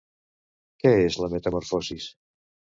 Què 0.85 0.95
és 1.03 1.19
Les 1.25 1.37
Metamorfosis? 1.37 2.11